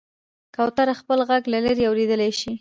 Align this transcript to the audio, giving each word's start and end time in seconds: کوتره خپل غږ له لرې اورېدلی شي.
کوتره 0.55 0.93
خپل 1.01 1.19
غږ 1.29 1.43
له 1.53 1.59
لرې 1.65 1.83
اورېدلی 1.89 2.31
شي. 2.39 2.51